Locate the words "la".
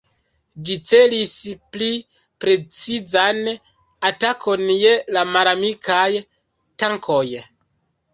5.19-5.25